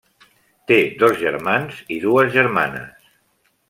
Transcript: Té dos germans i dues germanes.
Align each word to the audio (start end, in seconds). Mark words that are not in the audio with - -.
Té 0.71 0.77
dos 1.03 1.21
germans 1.25 1.85
i 1.97 2.01
dues 2.09 2.35
germanes. 2.41 3.11